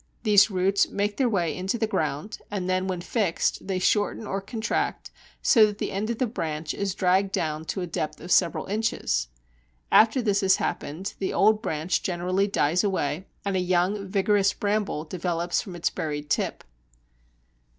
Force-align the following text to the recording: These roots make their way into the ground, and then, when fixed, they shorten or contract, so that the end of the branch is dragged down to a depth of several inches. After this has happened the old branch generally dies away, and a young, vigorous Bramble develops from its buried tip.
These 0.23 0.49
roots 0.49 0.89
make 0.89 1.17
their 1.17 1.29
way 1.29 1.55
into 1.55 1.77
the 1.77 1.85
ground, 1.85 2.39
and 2.49 2.67
then, 2.67 2.87
when 2.87 3.01
fixed, 3.01 3.67
they 3.67 3.77
shorten 3.77 4.25
or 4.25 4.41
contract, 4.41 5.11
so 5.43 5.67
that 5.67 5.77
the 5.77 5.91
end 5.91 6.09
of 6.09 6.17
the 6.17 6.25
branch 6.25 6.73
is 6.73 6.95
dragged 6.95 7.31
down 7.31 7.65
to 7.65 7.81
a 7.81 7.85
depth 7.85 8.19
of 8.19 8.31
several 8.31 8.65
inches. 8.65 9.27
After 9.91 10.19
this 10.19 10.41
has 10.41 10.55
happened 10.55 11.13
the 11.19 11.33
old 11.35 11.61
branch 11.61 12.01
generally 12.01 12.47
dies 12.47 12.83
away, 12.83 13.27
and 13.45 13.55
a 13.55 13.59
young, 13.59 14.07
vigorous 14.07 14.53
Bramble 14.53 15.03
develops 15.03 15.61
from 15.61 15.75
its 15.75 15.91
buried 15.91 16.31
tip. 16.31 16.63